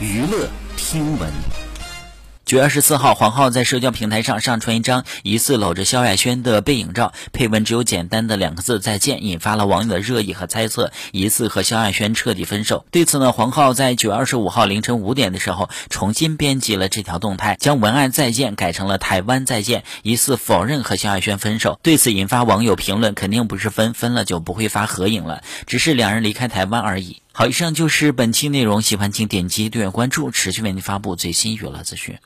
[0.00, 1.30] 娱乐听闻。
[2.44, 12.84] 九月二十四号，黄浩在社交平台上上传一张疑似搂着萧亚轩的背影照，配文只有简单的两个字“再见”，引发了网友的热议和猜测，疑似和萧亚轩彻底分手。
[12.90, 21.80] 对此呢，黄浩在九月二十五号凌晨五点的时候重新编辑了这条动态，将文案“再见”改成了“台湾再见”，疑似否认和萧亚轩分手。
[21.82, 25.42] 对此引发网友评论：“肯定不是分，分了就不会发合影了，
[25.74, 32.16] 只是两人离开台湾而已。”好，以上就是本期内容，喜欢请点击订阅关注，持续为您发布最新娱乐资讯。